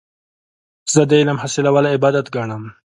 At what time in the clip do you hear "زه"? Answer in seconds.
0.93-1.01